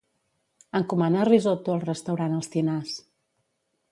Encomana 0.79 1.25
risotto 1.29 1.75
al 1.75 1.85
restaurant 1.85 2.35
Els 2.39 2.51
Tinars. 2.57 2.95